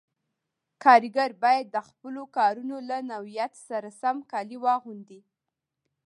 کاریګر 0.83 1.31
باید 1.43 1.65
د 1.71 1.77
خپلو 1.89 2.21
کارونو 2.37 2.75
له 2.89 2.97
نوعیت 3.11 3.53
سره 3.67 3.89
سم 4.01 4.17
کالي 4.31 4.57
واغوندي. 4.65 5.21